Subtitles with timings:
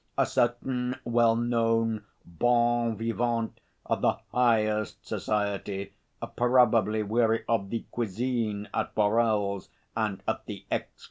[0.17, 5.93] A certain well known bon vivant of the highest society,
[6.35, 10.89] probably weary of the cuisine at Borel's and at the X.